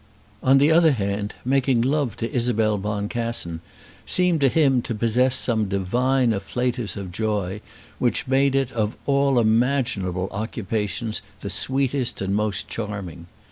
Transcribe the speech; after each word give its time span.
On 0.41 0.57
the 0.57 0.71
other 0.71 0.93
hand, 0.93 1.35
making 1.45 1.83
love 1.83 2.17
to 2.17 2.33
Isabel 2.35 2.79
Boncassen 2.79 3.61
seemed 4.03 4.41
to 4.41 4.49
him 4.49 4.81
to 4.81 4.95
possess 4.95 5.35
some 5.35 5.69
divine 5.69 6.33
afflatus 6.33 6.97
of 6.97 7.11
joy 7.11 7.61
which 7.99 8.25
made 8.25 8.55
it 8.55 8.71
of 8.71 8.97
all 9.05 9.37
imaginable 9.37 10.27
occupations 10.31 11.21
the 11.41 11.51
sweetest 11.51 12.19
and 12.19 12.33
most 12.35 12.67
charming. 12.67 13.27